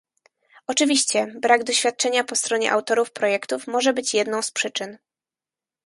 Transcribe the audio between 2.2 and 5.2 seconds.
po stronie autorów projektów może być jedną z przyczyn